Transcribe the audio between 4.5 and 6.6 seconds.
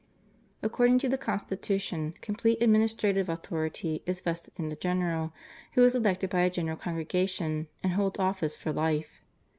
in the general, who is elected by a